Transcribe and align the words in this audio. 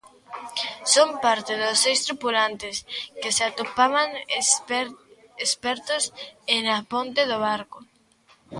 Son 0.93 1.09
parte 1.25 1.53
do 1.61 1.69
seis 1.83 1.99
tripulantes 2.07 2.77
que 3.21 3.29
se 3.37 3.43
atopaban 3.49 4.09
espertos 5.45 6.03
e 6.53 6.55
na 6.67 6.77
ponte 6.91 7.21
do 7.31 7.37
barco. 7.47 7.79